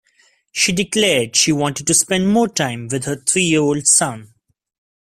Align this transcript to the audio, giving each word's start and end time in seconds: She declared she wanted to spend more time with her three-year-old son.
She 0.51 0.71
declared 0.71 1.35
she 1.35 1.51
wanted 1.51 1.85
to 1.85 1.93
spend 1.93 2.27
more 2.33 2.47
time 2.47 2.87
with 2.87 3.05
her 3.05 3.17
three-year-old 3.17 3.85
son. 3.85 4.33